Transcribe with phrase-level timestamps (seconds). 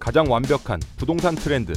[0.00, 1.74] 가장 완벽한 부동산 트렌드.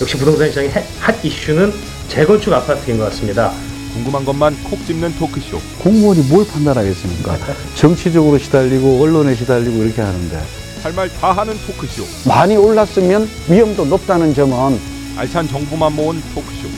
[0.00, 1.72] 역시 부동산 시장의 핫- 핫 이슈는
[2.08, 3.50] 재건축 아파트인 것 같습니다.
[3.92, 5.58] 궁금한 것만 콕 집는 토크쇼.
[5.82, 7.36] 공무원이 뭘 판단하겠습니까?
[7.74, 10.40] 정치적으로 시달리고 언론에 시달리고 이렇게 하는데
[10.82, 12.04] 할 말 다 하는 토크쇼.
[12.28, 14.78] 많이 올랐으면 위험도 높다는 점은
[15.16, 16.68] 알찬 정보만 모은 토크쇼.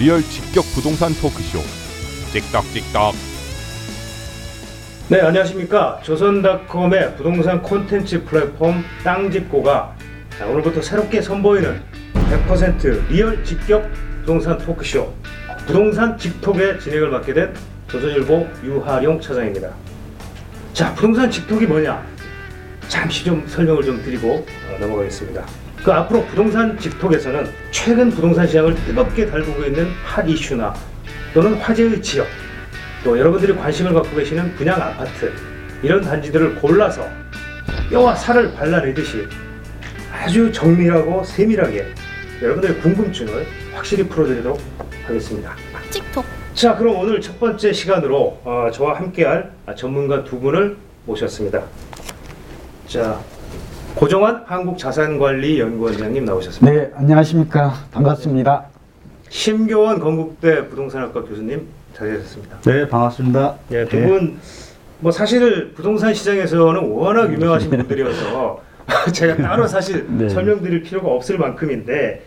[0.00, 1.60] 리얼 직격 부동산 토크쇼.
[2.32, 3.14] 찍덕찍덕.
[5.08, 6.00] 네, 안녕하십니까.
[6.02, 9.94] 조선닷컴의 부동산 콘텐츠 플랫폼 땅집고가
[10.38, 11.80] 자, 오늘부터 새롭게 선보이는
[12.14, 13.88] 100% 리얼 직격
[14.20, 15.14] 부동산 토크쇼
[15.64, 17.54] 부동산 직톡의 진행을 맡게 된
[17.88, 19.70] 조선일보 유하룡 차장입니다.
[20.72, 22.04] 자, 부동산 직톡이 뭐냐?
[22.88, 25.46] 잠시 좀 설명을 좀 드리고 어, 넘어가겠습니다.
[25.84, 30.74] 그 앞으로 부동산 직톡에서는 최근 부동산 시장을 뜨겁게 달구고 있는 핫 이슈나
[31.32, 32.26] 또는 화제의 지역
[33.04, 35.32] 또 여러분들이 관심을 갖고 계시는 분양 아파트
[35.82, 37.06] 이런 단지들을 골라서
[37.90, 39.28] 뼈와 살을 발라내듯이
[40.24, 41.84] 아주 정밀하고 세밀하게
[42.40, 44.58] 여러분들의 궁금증을 확실히 풀어드리도록
[45.06, 45.54] 하겠습니다.
[45.90, 51.64] 틱톡 자, 그럼 오늘 첫 번째 시간으로 어, 저와 함께할 전문가 두 분을 모셨습니다.
[52.86, 53.20] 자,
[53.96, 56.72] 고정환 한국자산관리연구원장님 나오셨습니다.
[56.72, 58.64] 네 안녕하십니까 반갑습니다.
[59.28, 62.60] 심교원 건국대 부동산학과 교수님 자리하셨습니다.
[62.62, 63.56] 네 반갑습니다.
[63.72, 68.62] 예, 두분뭐 사실 부동산 시장에서는 워낙 유명하신 분들이어서
[69.12, 70.28] 제가 따로 사실 네.
[70.28, 72.24] 설명드릴 필요가 없을 만큼인데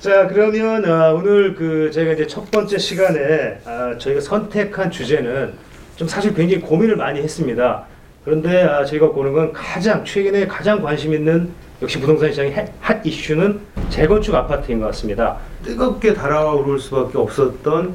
[0.00, 5.52] 자 그러면 아, 오늘 그 저희가 이제 첫 번째 시간에 아, 저희가 선택한 주제는
[5.96, 7.84] 좀 사실 굉장히 고민을 많이 했습니다.
[8.24, 11.48] 그런데 아, 저희가 보는 건 가장 최근에 가장 관심 있는
[11.82, 15.36] 역시 부동산 시장의 핫- 핫 이슈는 재건축 아파트인 것 같습니다.
[15.64, 17.94] 뜨겁게 달아오를 수밖에 없었던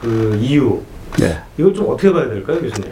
[0.00, 0.80] 그 이유
[1.18, 1.38] 네.
[1.58, 2.90] 이걸 좀 어떻게 봐야 될까요, 교수님?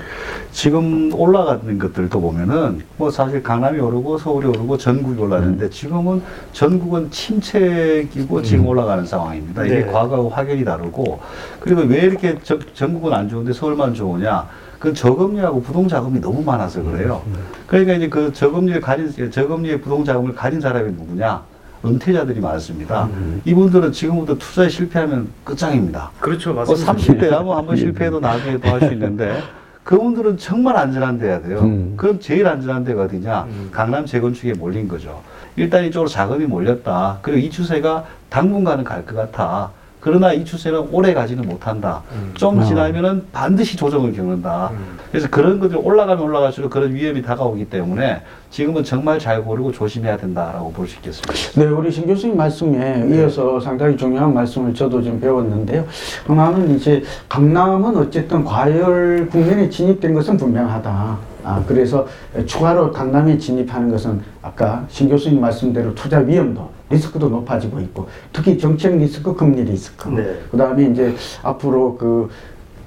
[0.50, 6.22] 지금 올라가는 것들도 보면은 뭐 사실 강남이 오르고 서울이 오르고 전국이 올랐는데 지금은
[6.52, 9.64] 전국은 침체기고 지금 올라가는 상황입니다.
[9.64, 9.86] 이게 네.
[9.86, 11.20] 과거하고 확연히 다르고
[11.60, 14.48] 그리고 왜 이렇게 전, 전국은 안 좋은데 서울만 좋으냐?
[14.78, 17.22] 그 저금리하고 부동 자금이 너무 많아서 그래요.
[17.66, 21.42] 그러니까 이제 그 저금리를 가진 저금리의 부동 자금을 가진 사람이 누구냐?
[21.84, 23.08] 은퇴자들이 많습니다.
[23.44, 26.10] 이분들은 지금부터 투자에 실패하면 끝장입니다.
[26.20, 29.40] 그렇죠, 뭐 30대 하면 한번 실패해도 나중에 또할수 있는데
[29.84, 31.60] 그분들은 정말 안전한 데야 돼요.
[31.96, 33.42] 그럼 제일 안전한 데가 어디냐?
[33.44, 33.68] 음.
[33.70, 35.20] 강남 재건축에 몰린 거죠.
[35.56, 37.18] 일단 이쪽으로 자금이 몰렸다.
[37.22, 39.70] 그리고 이 추세가 당분간은 갈 것 같아.
[40.00, 42.02] 그러나 이 추세는 오래 가지는 못한다.
[42.34, 44.70] 좀 지나면은 반드시 조정을 겪는다.
[44.72, 44.98] 음.
[45.14, 50.72] 그래서 그런 것들이 올라가면 올라갈수록 그런 위험이 다가오기 때문에 지금은 정말 잘 고르고 조심해야 된다라고
[50.72, 51.32] 볼 수 있겠습니다.
[51.60, 55.84] 네, 우리 신 교수님 말씀에 이어서 상당히 중요한 말씀을 저도 좀 배웠는데요.
[56.26, 61.18] 하나는 이제 강남은 어쨌든 과열 국면에 진입된 것은 분명하다.
[61.44, 62.08] 아, 그래서
[62.46, 68.96] 추가로 강남에 진입하는 것은 아까 신 교수님 말씀대로 투자 위험도 리스크도 높아지고 있고 특히 정책
[68.96, 70.08] 리스크, 금리 리스크.
[70.08, 70.34] 네.
[70.50, 71.14] 그 다음에 이제
[71.44, 72.28] 앞으로 그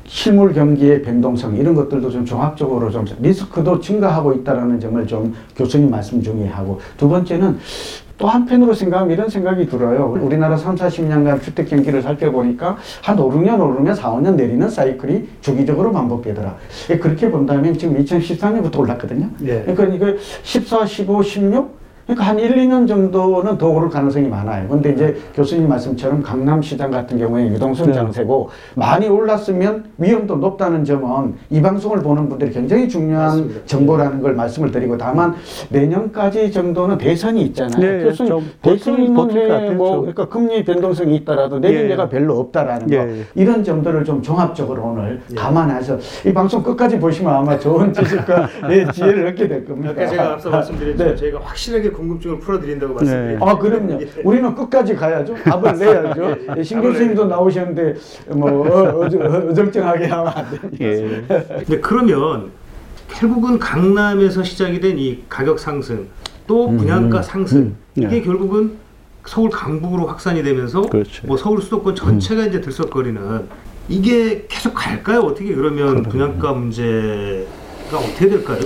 [0.07, 6.21] 실물 경기의 변동성 이런 것들도 좀 종합적으로 좀 리스크도 증가하고 있다라는 점을 좀 교수님 말씀
[6.21, 7.57] 중에 하고 두 번째는
[8.17, 10.17] 또 한편으로 생각하면 이런 생각이 들어요.
[10.19, 15.91] 우리나라 3, 40년간 주택 경기를 살펴보니까 한 5, 6년 오르면 4, 5년 내리는 사이클이 주기적으로
[15.91, 16.55] 반복되더라.
[16.89, 19.29] 예, 그렇게 본다면 지금 2014년부터 올랐거든요.
[19.39, 19.63] 네.
[19.67, 21.76] 그러니까 이거 14, 15, 16
[22.07, 24.67] 그러니까 한 1, 2년 정도는 더 오를 가능성이 많아요.
[24.69, 31.35] 근데 이제 교수님 말씀처럼 강남 시장 같은 경우에 유동성 장세고 많이 올랐으면 위험도 높다는 점은
[31.49, 33.65] 이 방송을 보는 분들이 굉장히 중요한 맞습니다.
[33.65, 35.35] 정보라는 걸 말씀을 드리고 다만
[35.69, 37.81] 내년까지 정도는 대선이 있잖아요.
[37.81, 39.99] 네, 교수님 대선은 버틸 것 해, 같아요, 뭐 좀.
[40.01, 42.09] 그러니까 금리 변동성이 있더라도 내년에가 예.
[42.09, 43.23] 별로 없다라는 예, 거 예.
[43.35, 45.35] 이런 점들을 좀 종합적으로 오늘 예.
[45.35, 49.93] 감안해서 이 방송 끝까지 보시면 아마 좋은 지식과 예, 지혜를 얻게 될 겁니다.
[50.07, 51.15] 제가 앞서 말씀드렸지만 네.
[51.15, 53.99] 저희가 확실하게 궁금증을 풀어드린다고 말씀드렸는데 아 그럼요.
[54.23, 55.33] 우리는 끝까지 가야죠.
[55.43, 56.35] 답을 내야죠.
[56.57, 57.95] 예, 신 교수님도 나오셨는데
[58.29, 60.77] 뭐 어, 어, 어 정쩡하게 하면 안 되니까.
[60.81, 61.23] 예.
[61.65, 62.51] 근데 그러면
[63.09, 66.07] 결국은 강남에서 시작이 된 이 가격 상승
[66.47, 68.21] 또 분양가 상승 음, 이게 네.
[68.21, 68.77] 결국은
[69.25, 71.27] 서울 강북으로 확산이 되면서 그렇죠.
[71.27, 73.21] 뭐 서울 수도권 전체가 이제 들썩거리는
[73.89, 75.19] 이게 계속 갈까요?
[75.21, 77.45] 어떻게 그러면 분양가 문제가
[77.93, 78.59] 어떻게 될까요?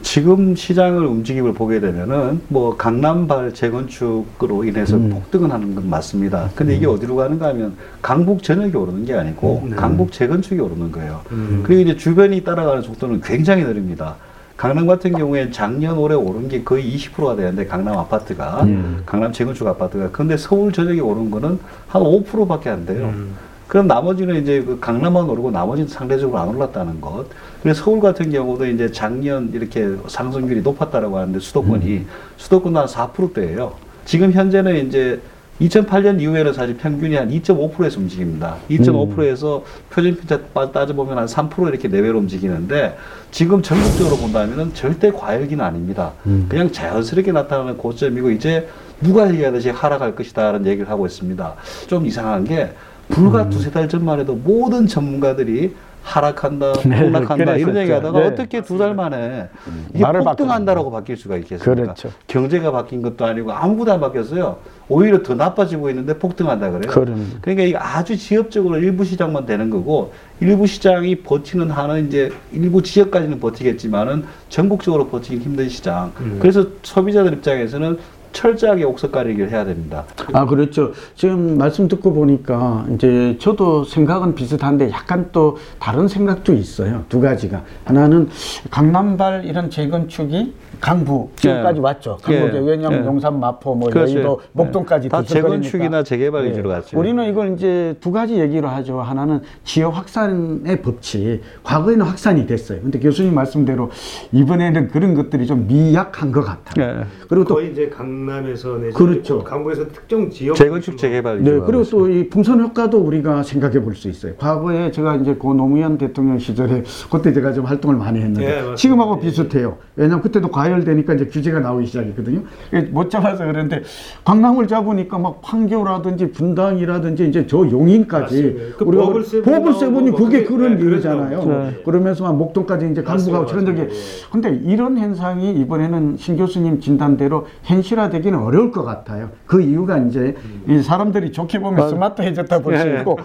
[0.00, 0.02] 좀?
[0.02, 6.50] 지금 시장을 움직임을 보게 되면은 뭐 강남발 재건축으로 인해서 폭등을 하는 건 맞습니다.
[6.54, 9.76] 근데 이게 어디로 가는가 하면 강북 전역이 오르는 게 아니고 네.
[9.76, 11.20] 강북 재건축이 오르는 거예요.
[11.32, 11.62] 음.
[11.64, 14.16] 그리고 이제 주변이 따라가는 속도는 굉장히 느립니다.
[14.56, 18.66] 강남 같은 경우에 작년 올해 오른 게 거의 20%가 되는데 강남 아파트가
[19.06, 21.58] 강남 재건축 아파트가 근데 서울 전역에 오른 거는
[21.88, 23.06] 한 5%밖에 안 돼요.
[23.06, 23.34] 음.
[23.70, 27.26] 그럼 나머지는 이제 그 강남만 오르고 나머지는 상대적으로 안 올랐다는 것.
[27.62, 32.04] 그래서 서울 같은 경우도 이제 작년 이렇게 상승률이 높았다라고 하는데 수도권이
[32.36, 33.74] 수도권도 한 4%대예요.
[34.04, 35.20] 지금 현재는 이제
[35.60, 38.56] 2008년 이후에는 사실 평균이 한 2.5%에서 움직입니다.
[38.70, 42.96] 2.5%에서 표준 편차 빠- 따져보면 한 3% 이렇게 내외로 움직이는데
[43.30, 46.10] 지금 전국적으로 본다면은 절대 과열기는 아닙니다.
[46.48, 48.66] 그냥 자연스럽게 나타나는 고점이고 이제
[49.00, 51.54] 누가 얘기하듯이 하락할 것이다라는 얘기를 하고 있습니다.
[51.86, 52.72] 좀 이상한 게
[53.10, 57.78] 불과 두세 달 전만 해도 모든 전문가들이 하락한다, 네, 폭락한다 이런 그랬었죠.
[57.80, 58.26] 얘기하다가 네.
[58.26, 59.48] 어떻게 두 달 만에
[59.92, 61.74] 이게 말을 폭등한다라고 바뀔 수가 있겠습니까?
[61.74, 62.08] 그렇죠.
[62.26, 64.56] 경제가 바뀐 것도 아니고 아무것도 안 바뀌었어요.
[64.88, 66.90] 오히려 더 나빠지고 있는데 폭등한다 그래요.
[66.90, 67.38] 그러니까.
[67.42, 73.38] 그러니까 이게 아주 지역적으로 일부 시장만 되는 거고 일부 시장이 버티는 한은 이제 일부 지역까지는
[73.38, 76.12] 버티겠지만은 전국적으로 버티기 힘든 시장.
[76.20, 76.38] 음.
[76.40, 77.98] 그래서 소비자들 입장에서는
[78.32, 80.04] 철저하게 옥석 가리기를 해야 됩니다.
[80.32, 80.92] 아, 그렇죠.
[81.14, 87.04] 지금 말씀 듣고 보니까 이제 저도 생각은 비슷한데 약간 또 다른 생각도 있어요.
[87.08, 87.62] 두 가지가.
[87.84, 88.28] 하나는
[88.70, 91.82] 강남발 이런 재건축이 강부 지역까지 예.
[91.82, 92.18] 왔죠.
[92.22, 92.58] 강북에 예.
[92.58, 93.06] 왜냐하면 예.
[93.06, 94.14] 용산, 마포, 뭐 그렇죠.
[94.14, 95.08] 여의도, 목동까지 예.
[95.10, 95.62] 다 들썩거리니까.
[95.62, 96.50] 재건축이나 재개발 예.
[96.50, 96.98] 위주로 갔죠.
[96.98, 99.00] 우리는 이걸 이제 두 가지 얘기를 하죠.
[99.00, 101.42] 하나는 지역 확산의 법칙.
[101.64, 102.80] 과거에는 확산이 됐어요.
[102.80, 103.90] 근데 교수님 말씀대로
[104.32, 107.00] 이번에는 그런 것들이 좀 미약한 것 같아요.
[107.00, 107.04] 예.
[107.28, 109.42] 그리고 또 거의 이제 강 남에서 내지 그렇죠.
[109.42, 114.34] 강북에서 특정 지역 재건축 재개발 네, 그리고 또이 풍선 효과도 우리가 생각해 볼 수 있어요.
[114.36, 118.74] 과거에 제가 이제 고 노무현 대통령 시절에 그때 제가 좀 활동을 많이 예, 했는데 맞습니다.
[118.76, 119.26] 지금하고 예.
[119.26, 119.76] 비슷해요.
[119.96, 122.42] 왜냐하면 그때도 과열되니까 이제 규제가 나오기 시작했거든요.
[122.74, 123.82] 예, 못 잡아서 그런데
[124.24, 128.74] 강남을 잡으니까 막 판교라든지 분당이라든지 이제 저 용인까지.
[128.78, 131.44] 그 우리가 버블 세븐 버블 세븐이 나오고 그게 뭐 그런 그게- 일이잖아요.
[131.44, 133.94] 네, 그러면서 막 목동까지 이제 강북하고 맞습니다, 저런 적이.
[134.30, 139.30] 근데 이런 현상이 이번에는 신 교수님 진단대로 현실화 되기는 어려울 것 같아요.
[139.46, 140.34] 그 이유가 이제
[140.68, 142.98] 이 사람들이 좋게 보면 스마트해졌다 볼수 예.
[142.98, 143.18] 있고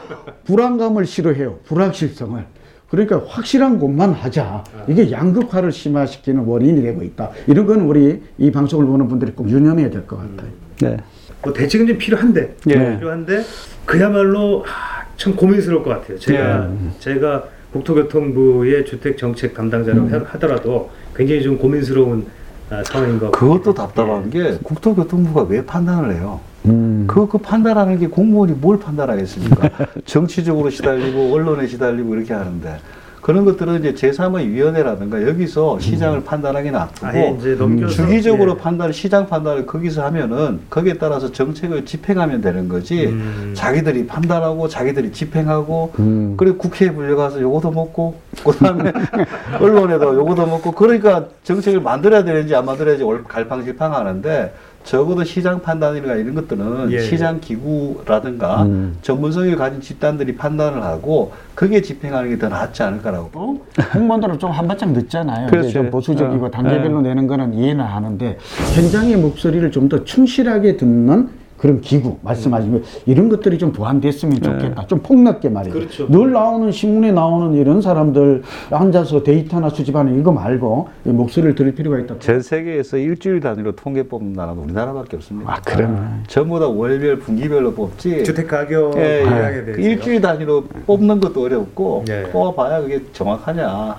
[0.46, 1.60] 불안감을 싫어해요.
[1.66, 2.44] 불확실성을.
[2.90, 4.64] 그러니까 확실한 것만 하자.
[4.88, 7.32] 이게 양극화를 심화시키는 원인이 되고 있다.
[7.48, 10.52] 이런 건 우리 이 방송을 보는 분들이 꼭 유념해야 될 것 같아요.
[10.82, 10.98] 네.
[11.44, 12.96] 뭐 대책은 좀 필요한데 예.
[12.98, 13.44] 필요한데
[13.86, 16.18] 그야말로 하, 참 고민스러울 것 같아요.
[16.20, 17.44] 제가 제가
[17.74, 22.45] 국토교통부의 주택 정책 담당자라고 하- 하더라도 굉장히 좀 고민스러운 아,
[22.86, 23.32] 상황인 것 같아요.
[23.32, 26.40] 그것도 답답한 게 국토교통부가 왜 판단을 해요?
[26.66, 27.06] 음.
[27.08, 29.70] 그, 그 판단하는 게 공무원이 뭘 판단하겠습니까?
[30.06, 32.80] 정치적으로 시달리고 언론에 시달리고 이렇게 하는데
[33.26, 38.58] 그런 것들은 이제 제3의 위원회라든가 여기서 시장을 판단하기는 아프고 넘겨서 주기적으로 예.
[38.62, 43.08] 판단, 시장 판단을 거기서 하면은 거기에 따라서 정책을 집행하면 되는 거지.
[43.08, 43.54] 음.
[43.56, 46.36] 자기들이 판단하고 자기들이 집행하고 음.
[46.38, 48.14] 그리고 국회에 불려가서 요거도 먹고
[48.44, 48.94] 그다음에
[49.60, 54.54] 언론에도 요거도 먹고 그러니까 정책을 만들어야 되는지 안 만들어야지 올- 갈팡질팡하는데
[54.86, 57.00] 적어도 시장 판단이나 이런 것들은 예.
[57.02, 58.96] 시장 기구라든가 음.
[59.02, 63.30] 전문성을 가진 집단들이 판단을 하고 그게 집행하는 게 더 낫지 않을까라고.
[63.34, 63.62] 또
[63.94, 65.48] 공무원들은 좀 한 발짝 늦잖아요.
[65.48, 65.68] 그렇죠.
[65.68, 68.38] 이제 좀 보수적이고 어, 단계별로 내는 거는 이해는 하는데
[68.76, 74.88] 현장의 목소리를 좀 더 충실하게 듣는 그런 기구 말씀하신 거 이런 것들이 좀 보완됐으면 좋겠다.
[74.88, 75.74] 좀 폭넓게 말이죠.
[75.74, 76.08] 그렇죠.
[76.10, 82.00] 늘 나오는 신문에 나오는 이런 사람들 앉아서 데이터나 수집하는 이거 말고 이 목소리를 들을 필요가
[82.00, 82.20] 있다.
[82.20, 85.54] 전 세계에서 일주일 단위로 통계 뽑는 나라는 우리나라밖에 없습니다.
[85.54, 85.98] 아, 그러네.
[86.28, 88.24] 전부 다 월별, 분기별로 뽑지.
[88.24, 89.64] 주택 가격 예, 예.
[89.66, 92.24] 대해서 일주일 단위로 뽑는 것도 어렵고 예.
[92.32, 93.96] 뽑아봐야 그게 정확하냐.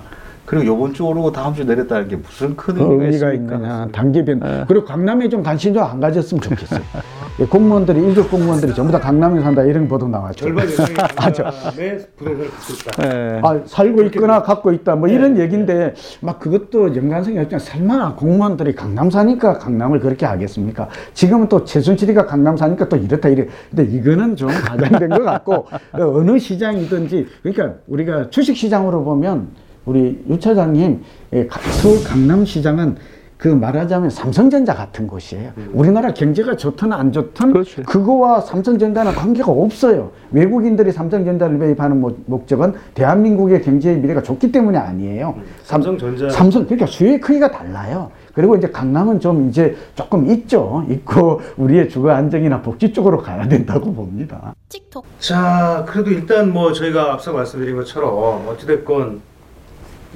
[0.47, 3.55] 그리고 요번 주 오르고 다음 주 내렸다는 게 무슨 큰 의미가, 의미가 있습니까?
[3.57, 4.65] 있느냐 단계변 예.
[4.69, 6.81] 그리고 강남에 좀 관심 좀 안 가졌으면 좋겠어요
[7.39, 10.95] 예, 공무원들이 일급 공무원들이 전부 다 강남에 산다 이런 보도 나왔죠 절반 이상이.
[10.95, 13.05] 강남에 부동산을 갖고 있다.
[13.07, 13.41] 예.
[13.43, 19.11] 아, 살고 있거나 갖고 있다 뭐 이런 얘기인데 막 그것도 연관성이 없잖아 설마 공무원들이 강남
[19.11, 24.49] 사니까 강남을 그렇게 하겠습니까 지금은 또 최순실이가 강남 사니까 또 이렇다 이래 근데 이거는 좀
[24.49, 29.49] 과장된 것 같고 어느 시장이든지 그러니까 우리가 주식 시장으로 보면
[29.87, 31.03] 우리 유 차장님
[31.33, 32.97] 예, 가- 서울 강남시장은
[33.39, 35.51] 그 말하자면 삼성전자 같은 곳이에요.
[35.75, 37.83] 우리나라 경제가 좋든 안 좋든 그렇죠.
[37.83, 40.11] 그거와 삼성전자는 관계가 없어요.
[40.33, 45.35] 외국인들이 삼성전자를 매입하는 목- 목적은 대한민국의 경제의 미래가 좋기 때문이 아니에요.
[45.65, 48.11] 삼- 삼성전자 삼성 그러니까 수의 크기가 달라요.
[48.33, 50.85] 그리고 이제 강남은 좀 이제 조금 있죠.
[50.89, 54.55] 있고 우리의 주거 안정이나 복지 쪽으로 가야 된다고 봅니다.
[54.71, 55.05] 틱톡.
[55.19, 59.21] 자, 그래도 일단 뭐 저희가 앞서 말씀드린 것처럼 어찌됐건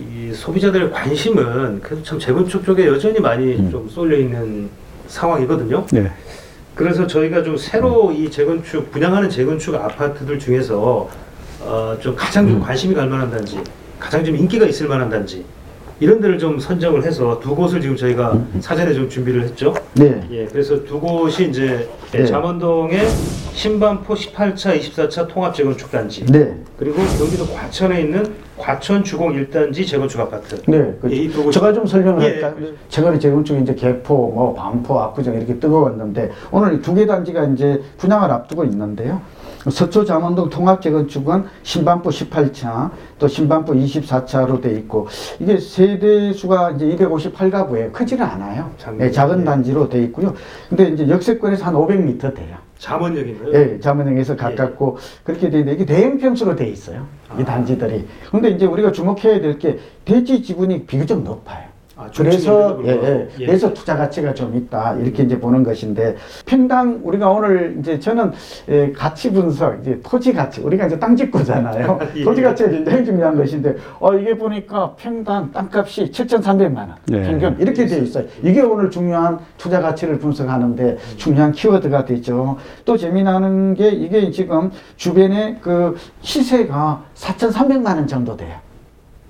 [0.00, 3.70] 이 소비자들의 관심은 그래도 참 재건축 쪽에 여전히 많이 음.
[3.70, 4.70] 좀 쏠려 있는
[5.06, 5.86] 상황이거든요.
[5.92, 6.10] 네.
[6.74, 11.08] 그래서 저희가 좀 새로 이 재건축 분양하는 재건축 아파트들 중에서
[11.60, 13.60] 어, 좀 가장 좀 관심이 갈 만한 단지,
[13.98, 15.44] 가장 좀 인기가 있을 만한 단지
[15.98, 19.74] 이런 데를 좀 선정을 해서 두 곳을 지금 저희가 사전에 좀 준비를 했죠.
[19.94, 20.26] 네.
[20.30, 22.24] 예, 그래서 두 곳이 이제 네.
[22.24, 23.06] 잠원동의
[23.52, 26.56] 신반포 18차, 24차 통합 재건축 단지 네.
[26.78, 30.60] 그리고 경기도 과천에 있는 과천 주공 1단지 재건축 아파트.
[30.66, 32.54] 네, 그이두 곳이- 제가 좀 설명을 예, 할까요?
[32.58, 37.80] 그- 최근에 재건축이 이제 개포, 뭐 반포, 압구정 이렇게 뜨거웠는데 오늘 두 개 단지가 이제
[37.98, 39.20] 분양을 앞두고 있는데요.
[39.70, 45.06] 서초 잠원동 통합 재건축은 신반포 18차, 또 신반포 24차로 돼 있고
[45.38, 48.70] 이게 세대 수가 이제 258가구에 크지는 않아요.
[48.78, 49.44] 작은- 예, 작은 예.
[49.44, 50.32] 단지로 돼 있고요.
[50.68, 52.56] 근데 이제 역세권에서 한 500m 돼요.
[52.80, 53.52] 잠원역인가요?
[53.54, 57.06] 예, 자문형에서 가깝고 그렇게 되는데 이게 대형 평수로 돼 있어요.
[57.38, 57.44] 이 아.
[57.44, 58.06] 단지들이.
[58.30, 61.68] 근데 이제 우리가 주목해야 될 게 대지 지분이 비교적 높아요.
[62.00, 63.28] 아, 그래서 예, 예.
[63.40, 63.46] 예.
[63.46, 66.16] 그래서 투자 가치가 좀 있다 이렇게 이제 보는 것인데
[66.46, 68.32] 평당 우리가 오늘 이제 저는
[68.70, 72.24] 예, 가치 분석 이제 토지 가치 우리가 이제 땅 짓고잖아요 예.
[72.24, 77.22] 토지 가치가 굉장히 중요한 것인데 어 이게 보니까 평당 땅값이 7,300만 원 네.
[77.22, 83.74] 평균 이렇게 돼 있어요 이게 오늘 중요한 투자 가치를 분석하는데 중요한 키워드가 되죠 또 재미나는
[83.74, 88.69] 게 이게 지금 주변에 그 시세가 4,300만 원 정도 돼요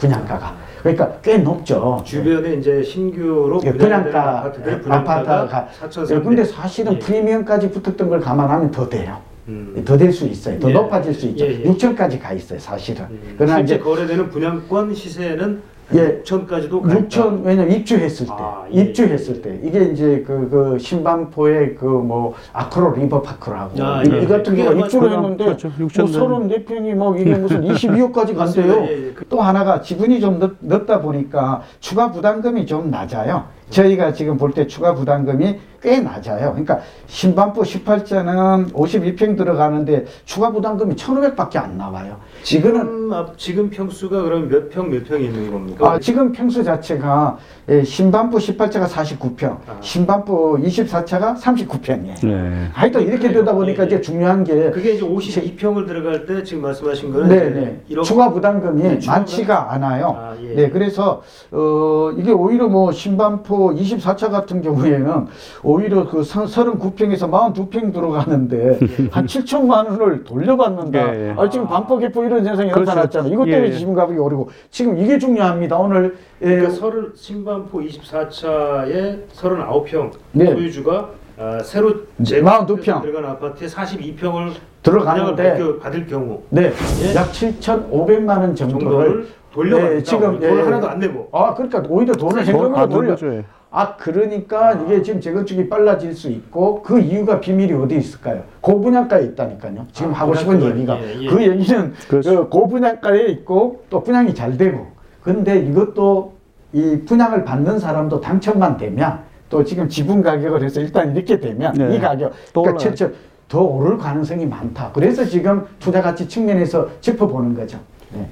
[0.01, 6.17] 분양가가 그러니까 꽤 높죠 주변에 이제 신규로 예, 분양가 아파트들 분양가가 아파트가 4,300.
[6.17, 6.99] 예, 근데 사실은 예.
[6.99, 9.19] 프리미엄까지 붙었던 걸 감안하면 더 돼요.
[9.49, 9.83] 음.
[9.85, 10.59] 더될 수 있어요.
[10.59, 10.73] 더 예.
[10.73, 11.45] 높아질 수 있죠.
[11.45, 11.65] 예, 예.
[11.65, 13.05] 6천까지 가 있어요, 사실은.
[13.11, 13.35] 음.
[13.37, 15.61] 그러나 이제 거래되는 분양권 시세는
[15.95, 16.23] 예.
[16.23, 18.81] 6천까지도 6천 왜냐면 입주했을 때, 아, 예.
[18.83, 24.23] 입주했을 때 이게 이제 그, 그 신반포의 그 뭐 아크로 리버파크라고 아, 이, 예.
[24.23, 25.71] 이 같은 경우 입주를 했는데 그렇죠.
[25.79, 28.75] 뭐 6천 34평이 막 이게 무슨 22억까지 맞습니다.
[28.75, 28.87] 간대요.
[28.89, 29.13] 예, 예.
[29.13, 33.45] 그- 또 하나가 지분이 좀 늦, 늦다 보니까 추가 부담금이 좀 낮아요.
[33.71, 36.51] 저희가 지금 볼 때 추가 부담금이 꽤 낮아요.
[36.51, 42.17] 그러니까 신반포 18자는 52평 들어가는데 추가 부담금이 1,500밖에 안 나와요.
[42.53, 45.93] 이거는 지금 앞- 지금 평수가 그럼 몇 평 몇 평이 있는 겁니까?
[45.93, 47.39] 아, 지금 평수 자체가
[47.71, 49.77] 예, 신반포 18차가 49평, 아.
[49.81, 52.27] 신반포 24차가 39평이에요.
[52.27, 52.69] 네.
[52.73, 53.87] 하여튼 이렇게 되다 보니까 예, 예.
[53.87, 58.31] 이제 중요한 게 그게 이제 52평을 들어갈 때 지금 말씀하신 거는 네네 이제 1억 추가
[58.31, 60.17] 부담금이 네, 많지가 않아요.
[60.19, 60.55] 아, 예.
[60.55, 61.23] 네, 그래서
[61.53, 65.27] 어 이게 오히려 뭐 신반 포 24차 같은 경우에는
[65.63, 68.79] 오히려 그 39평에서 42평 들어가는데
[69.13, 71.15] 한 7천만 원을 돌려받는다.
[71.15, 71.35] 예, 예.
[71.37, 72.91] 아, 지금 반포 개포 이런 현상이 그렇죠.
[72.91, 73.31] 나타났잖아요.
[73.31, 73.79] 이것 때문에 예, 예.
[73.79, 75.77] 지분 가격이 오르고 지금 이게 중요합니다.
[75.77, 76.71] 오늘 예, 그러니까
[77.15, 80.47] 신반포 24차에 39평 네.
[80.47, 83.03] 소유주가 아, 새로 네, 재건축해서 42평.
[83.03, 84.53] 들어간 아파트에 42평을
[84.83, 87.15] 들어가는데 받을, 받을 경우 네, 예.
[87.15, 89.95] 약 7,500만 원 정도를 정도를 돌려받는다.
[89.95, 90.63] 네, 지금, 돈 예.
[90.63, 93.11] 하나도 안 내고 아, 그러니까 오히려 돈을 더 현금으로 받는 돌려.
[93.11, 93.35] 거죠.
[93.35, 93.45] 예.
[93.73, 98.43] 아, 그러니까 이게 지금 재건축이 빨라질 수 있고 그 이유가 비밀이 어디 있을까요?
[98.61, 99.87] 고분양가에 있다니까요.
[99.93, 101.27] 지금 아, 하고 싶은 얘기가 예, 예.
[101.29, 102.31] 그 얘기는 그렇죠.
[102.31, 104.89] 그 고분양가에 있고 또 분양이 잘 되고
[105.23, 106.35] 근데 이것도
[106.73, 111.97] 이 분양을 받는 사람도 당첨만 되면 또 지금 지분 가격을 해서 일단 이렇게 되면 네.
[111.97, 112.83] 이 가격 또 그러니까.
[112.83, 113.11] 최초
[113.49, 114.91] 더 오를 가능성이 많다.
[114.93, 117.79] 그래서 지금 투자 가치 측면에서 짚어보는 거죠.
[118.13, 118.29] 네.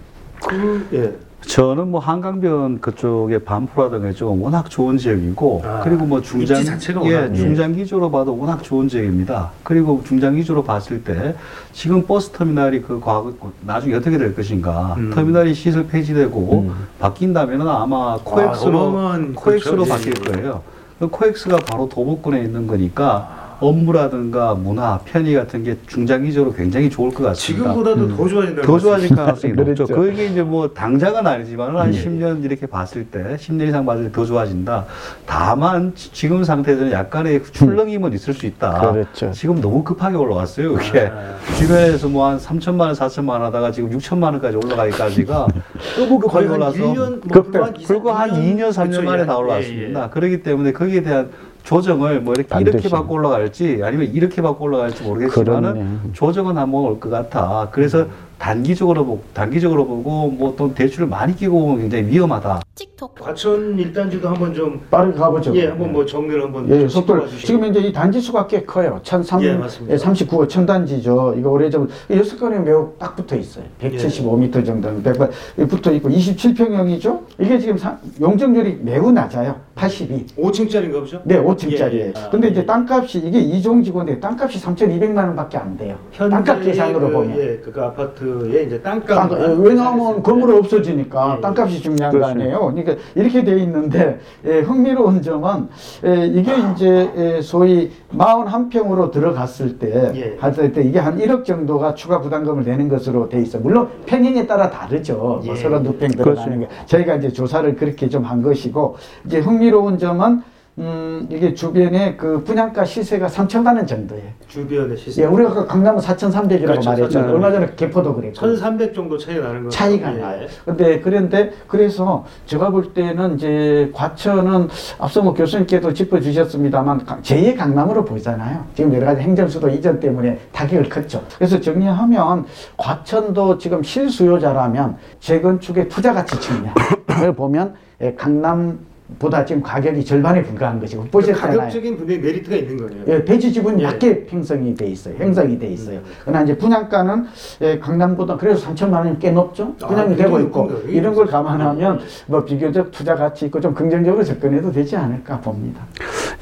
[0.47, 1.29] 그, 예.
[1.41, 6.63] 저는 뭐 한강변 그쪽에 반포라든가 이쪽은 워낙 좋은 지역이고 아, 그리고 뭐 중장
[7.05, 7.35] 예, 예.
[7.35, 9.53] 중장기조로 봐도 워낙 좋은 지역입니다.
[9.63, 11.37] 그리고 중장기조로 봤을 때
[11.73, 13.33] 지금 버스 터미널이 그 과거
[13.65, 15.11] 나중에 어떻게 될 것인가 음.
[15.15, 19.93] 터미널이 시설 폐지되고 바뀐다면은 아마 코엑스로 어마어마한 코엑스로 그렇죠.
[19.93, 20.33] 바뀔 예, 예.
[20.33, 20.63] 거예요.
[20.99, 27.25] 그 코엑스가 바로 도보권에 있는 거니까 업무라든가 문화, 편의 같은 게 중장기적으로 굉장히 좋을 것
[27.25, 27.65] 같습니다.
[27.73, 28.63] 지금보다도 더 좋아진다.
[28.63, 29.83] 더 좋아질 가능성이 그렇죠.
[29.83, 29.97] 높죠.
[29.97, 31.99] 그게 이제 뭐 당장은 아니지만 한 예.
[32.05, 34.87] 10년 이렇게 봤을 때, 10년 이상 봤을 때 더 좋아진다.
[35.27, 38.93] 다만 지- 지금 상태에서는 약간의 출렁임은 있을 수 있다.
[38.93, 39.31] 그렇죠.
[39.33, 40.75] 지금 너무 급하게 올라왔어요.
[40.75, 41.35] 그게 아.
[41.59, 45.47] 주변에서 뭐 한 3천만 원, 4천만 원 하다가 지금 6천만 원까지 올라가기까지가
[45.99, 47.43] 너무 급하게 올라서 1년, 뭐.
[47.43, 49.03] 불과 한 이- 불과 한 2년, 3년 그렇죠.
[49.03, 50.11] 만에 예, 다 예, 올라왔습니다.
[50.11, 51.31] 그렇기 때문에 거기에 대한
[51.73, 52.75] 조정을 뭐 이렇게 반드시.
[52.79, 55.99] 이렇게 받고 올라갈지 아니면 이렇게 받고 올라갈지 모르겠지만은 그렇네.
[56.15, 57.69] 조정은 한번 올 것 같아.
[57.71, 58.07] 그래서
[58.39, 62.63] 단기적으로 보고 단기적으로 보고 뭐 또 대출을 많이 끼고 보면 굉장히 위험하다.
[62.75, 65.55] 틱톡 과천 일단지도 한번 좀 빠르게 가보죠.
[65.57, 67.47] 예, 한번 뭐 정리를 한번 예, 속도를 주시죠.
[67.47, 69.01] 지금 이제 이 단지 수가 꽤 커요.
[69.05, 69.97] 1,300, 예, 맞습니다.
[69.97, 71.35] 39호 천단지죠.
[71.39, 73.65] 이거 오래전 여섯 건에 매우 딱 붙어 있어요.
[73.83, 73.91] 예.
[73.91, 77.21] 175m 정도는 100 붙어 있고 27평형이죠.
[77.41, 79.57] 이게 지금 사- 용적률이 매우 낮아요.
[79.75, 80.27] 82.
[80.37, 81.21] 5층짜리인가 보죠?
[81.25, 81.93] 네, 5층짜리예요.
[81.93, 82.13] 예, 예.
[82.17, 82.67] 아, 근데 이제 예.
[82.67, 85.97] 땅값이 이게 이종지구인데 땅값이 3,200만 원밖에 안 돼요.
[86.17, 87.39] 땅값 계산으로 그, 보면.
[87.39, 91.41] 예, 그, 그 아파트 의 이제 땅값 땅, 예, 왜냐하면 건물이 없어지니까 예, 예.
[91.41, 92.33] 땅값이 중요한 거 그렇죠.
[92.33, 92.59] 아니에요.
[92.75, 95.69] 그러니까 이렇게 돼 있는데 예, 흥미로운 점은
[96.05, 100.37] 예, 이게 이제 예, 소위 41평으로 들어갔을 때 예.
[100.39, 103.59] 할때 때 이게 한 1억 정도가 추가 부담금을 내는 것으로 돼 있어.
[103.59, 105.41] 물론 평형에 따라 다르죠.
[105.45, 105.47] 예.
[105.49, 110.43] 뭐 32평 들어가는 게 저희가 이제 조사를 그렇게 좀 한 것이고 이제 흥미로운 점은
[110.79, 114.23] 음, 이게 주변에 그 분양가 시세가 3천만 원 정도예요.
[114.47, 115.23] 주변의 시세.
[115.23, 116.83] 예, 우리가 아까 강남은 4,300이라고 그렇죠.
[116.83, 117.31] 4,300.
[117.35, 118.47] 얼마 전에 개포도 그랬고.
[118.47, 119.69] 1,300 정도 차이 나는 거.
[119.71, 120.19] 차이가 예.
[120.19, 120.47] 나요.
[120.65, 124.69] 근데 그런데 그래서 제가 볼 때는 이제 과천은
[125.01, 128.65] 앞서 뭐 교수님께도 짚어주셨습니다만 가- 제2의 강남으로 보이잖아요.
[128.75, 131.25] 지금 여러 가지 행정수도 이전 때문에 타격을 컸죠.
[131.37, 138.79] 그래서 정리하면 과천도 지금 실수요자라면 재건축의 투자 가치 측면을 보면 예, 강남
[139.19, 141.59] 보다 지금 가격이 절반에 불과한 것이고 보셨잖아요.
[141.59, 143.05] 가격적인 분명히 메리트가 있는 거네요.
[143.09, 143.87] 예, 대지 지분이 예.
[143.87, 145.15] 낮게 형성이 돼 있어요.
[145.19, 146.01] 형성이 돼 있어요.
[146.25, 147.27] 그러나 이제 분양가는
[147.63, 149.75] 예, 강남보다 그래서 3천만 원이 꽤 높죠.
[149.81, 150.71] 아, 분양이 되게 되고 있고.
[150.89, 155.87] 이런 걸 감안하면 뭐 비교적 투자 가치 있고 좀 긍정적으로 접근해도 되지 않을까 봅니다.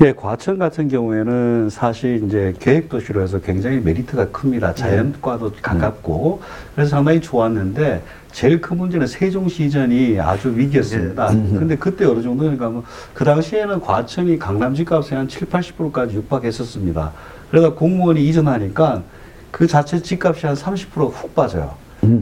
[0.03, 4.75] 예, 과천 같은 경우에는 사실 이제 계획 도시로 해서 굉장히 메리트가 큽니다.
[4.75, 6.41] 자연과도 가깝고
[6.75, 11.29] 그래서 상당히 좋았는데 제일 큰 문제는 세종시 이전이 아주 위기였습니다.
[11.29, 12.83] 근데 그때 어느 정도 니까 뭐
[13.15, 17.13] 그 당시에는 과천이 강남 집값의 한 7, 80%까지 육박했었습니다.
[17.51, 19.03] 그러다 공무원이 이전하니까
[19.51, 21.75] 그 자체 집값이 한 30%훅 빠져요.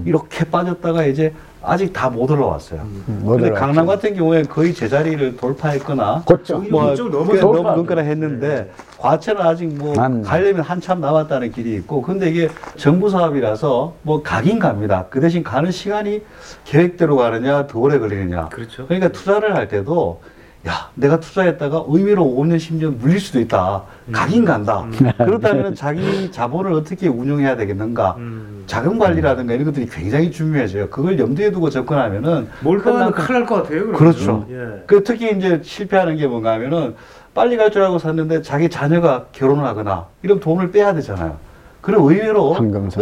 [0.04, 1.32] 이렇게 빠졌다가 이제
[1.66, 2.80] 아직 다 못 올라왔어요.
[3.06, 3.54] 못 근데 올라왔죠.
[3.54, 6.58] 강남 같은 경우에 거의 제자리를 돌파했거나 곧죠.
[6.70, 10.22] 뭐 오히려 그쪽 꽤 넘어서 넘- 넘거나 했는데 과천은 아직 뭐 맞네.
[10.22, 15.06] 가려면 한참 남았다는 길이 있고 근데 이게 정부 사업이라서 뭐 가긴 갑니다.
[15.10, 16.22] 그 대신 가는 시간이
[16.64, 18.48] 계획대로 가느냐 더 오래 걸리느냐.
[18.50, 18.86] 그렇죠.
[18.86, 20.20] 그러니까 투자를 할 때도
[20.66, 23.82] 야 내가 투자했다가 의미로 5년 10년 물릴 수도 있다.
[24.12, 24.86] 가긴 간다.
[25.18, 28.14] 그렇다면 자기 자본을 어떻게 운용해야 되겠는가.
[28.16, 28.64] 음.
[28.66, 30.88] 자금 관리라든가 이런 것들이 굉장히 중요해져요.
[30.88, 33.78] 그걸 염두에 두고 접근하면은 몰빵하면 큰일 날 것 같아요.
[33.80, 33.94] 그러면.
[33.98, 34.46] 그렇죠.
[34.50, 34.82] 예.
[34.86, 36.94] 그 특히 이제 실패하는 게 뭔가 하면은
[37.34, 41.36] 빨리 갈 줄 알고 샀는데 자기 자녀가 결혼을 하거나 이러면 돈을 빼야 되잖아요.
[41.82, 42.54] 그럼 의외로.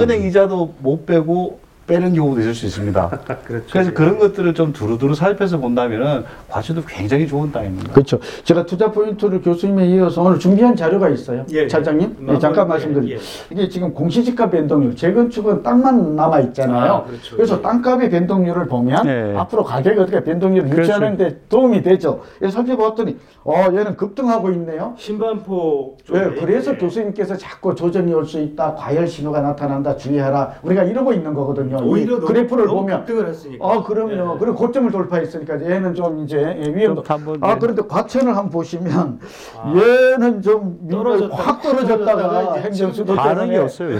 [0.03, 3.09] 은행 이자도 못 빼고 빼는 경우도 있을 수 있습니다.
[3.45, 3.67] 그렇죠.
[3.71, 3.93] 그래서 예.
[3.95, 7.93] 그런 것들을 좀 두루두루 살펴서 본다면은 과천도 굉장히 좋은 땅입니다.
[7.93, 8.19] 그렇죠.
[8.45, 11.45] 제가 투자 포인트를 교수님에 이어서 오늘 준비한 자료가 있어요.
[11.53, 11.67] 예, 예.
[11.69, 13.19] 차장님, 음, 네, 잠깐 한번, 말씀드릴게요.
[13.19, 13.21] 예,
[13.51, 16.93] 이게 지금 공시지가 변동률, 재건축은 땅만 남아 있잖아요.
[16.93, 17.37] 아, 그렇죠.
[17.37, 17.63] 그래서 예.
[17.63, 19.35] 땅값의 변동률을 보면 네.
[19.37, 20.83] 앞으로 가격이 어떻게 변동률을 그렇죠.
[20.83, 22.23] 유지하는데 도움이 되죠.
[22.39, 24.95] 그래서 살펴봤더니 어 얘는 급등하고 있네요.
[24.99, 26.77] 신반포 쪽에 예, 그래서 예.
[26.77, 30.55] 교수님께서 자꾸 조정이 올 수 있다, 과열 신호가 나타난다, 주의하라.
[30.63, 31.72] 우리가 이러고 있는 거거든요.
[31.79, 33.67] 이 오히려 너무- 그래프를 너무 보면 급등을 했으니까.
[33.67, 34.35] 아, 그럼요.
[34.35, 34.39] 예.
[34.39, 37.03] 그리고 고점을 돌파했으니까 얘는 좀 이제 예, 위험도.
[37.03, 37.59] 좀 한번, 아, 네.
[37.61, 39.19] 그런데 과천을 한번 보시면
[39.61, 39.75] 아.
[39.77, 43.57] 얘는 좀 밀려 떨어졌다가 확 떨어졌다가 이제 행정수도 반응이.
[43.57, 43.99] 없어요.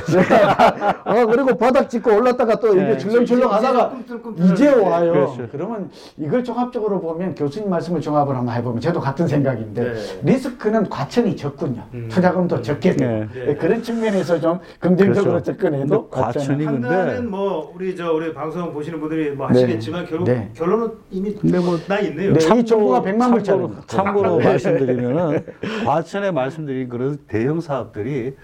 [1.05, 2.99] 아, 그리고 바닥 찍고 올랐다가 또 이게 네.
[2.99, 4.73] 출렁출렁 하다가 꿈틀꿈틀 이제.
[4.73, 5.13] 와요.
[5.13, 5.49] 그렇죠.
[5.51, 9.93] 그러면 이걸 종합적으로 보면 교수님 말씀을 종합을 한번 해보면 저도 같은 생각인데 네.
[10.25, 11.83] 리스크는 과천이 적군요.
[11.95, 12.09] 음.
[12.11, 13.11] 투자금도 적게 돼요.
[13.11, 13.29] 네.
[13.35, 13.49] 네.
[13.51, 15.53] 예, 그런 측면에서 좀 긍정적으로 그렇죠.
[15.53, 17.31] 접근해도 과천이 근데 판단은
[17.63, 20.51] 뭐 우리 저 우리 방송 보시는 분들이 뭐 하시겠지만 결국 네.
[20.55, 22.33] 결론은 이미 근데 뭐나 있네요.
[22.33, 22.59] 네.
[22.59, 23.87] 이 정부가 백만 불 참고로, 짜리입니다.
[23.87, 24.45] 참고로 네.
[24.45, 25.47] 말씀드리면은
[25.85, 28.35] 과천에 말씀드린 그런 대형 사업들이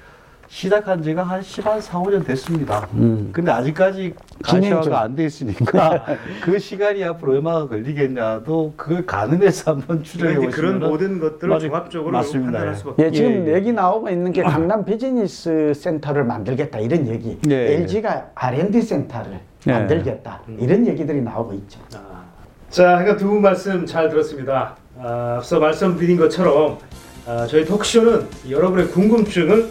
[0.48, 2.88] 시작한 지가 한 10 한 4, 5년 됐습니다.
[2.94, 3.28] 음.
[3.32, 6.04] 근데 아직까지 가시화가 안 돼 있으니까
[6.42, 12.12] 그 시간이 앞으로 얼마나 걸리겠냐도 그걸 가늠해서 한번 추정해 그러니까 보시면 그런 모든 것들을 종합적으로
[12.12, 12.52] 맞습니다.
[12.52, 13.54] 판단할 수밖에 예, 지금 예, 예.
[13.56, 17.38] 얘기 나오고 있는 게 강남 비즈니스 센터를 만들겠다 이런 얘기.
[17.50, 17.74] 예, 예.
[17.82, 19.72] LG가 R&D 센터를 예.
[19.72, 21.78] 만들겠다 이런 얘기들이 나오고 있죠.
[21.94, 22.24] 아.
[22.70, 24.76] 자, 그러니까 두 분 말씀 잘 들었습니다.
[24.98, 26.78] 아, 앞서 말씀드린 것처럼
[27.26, 29.68] 아, 저희 토크쇼는 여러분의 궁금증을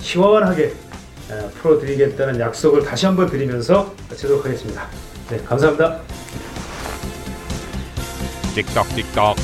[0.00, 0.74] 시원하게
[1.30, 4.86] 아, 풀어드리겠다는 약속을 다시 한번 드리면서 마치도록 하겠습니다.
[5.30, 6.00] 네, 감사합니다.
[8.54, 9.36] 찌꺽찌꺽